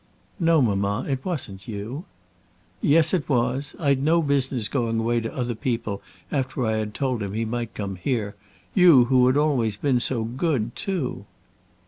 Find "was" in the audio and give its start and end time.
3.29-3.75